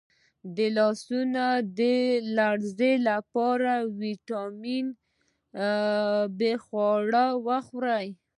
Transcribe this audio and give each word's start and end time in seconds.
د 0.55 0.57
لاسونو 0.77 1.47
د 1.79 1.81
لرزې 2.37 2.93
لپاره 3.09 3.71
د 3.83 3.85
ویټامین 4.01 4.85
بي 6.37 6.53
خواړه 6.63 7.25
وخورئ 7.47 8.07